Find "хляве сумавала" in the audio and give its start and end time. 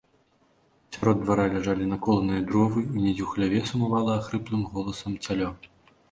3.33-4.15